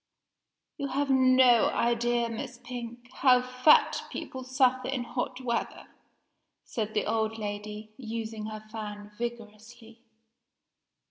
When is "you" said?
0.77-0.87